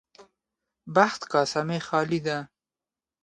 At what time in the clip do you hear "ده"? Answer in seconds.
2.25-2.37